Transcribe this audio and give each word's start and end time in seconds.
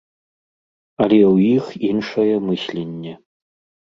Але 1.05 1.19
ў 1.33 1.51
іх 1.57 1.65
іншае 1.89 2.35
мысленне. 2.47 3.13